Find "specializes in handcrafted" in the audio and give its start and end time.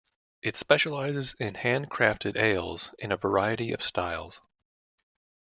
0.57-2.35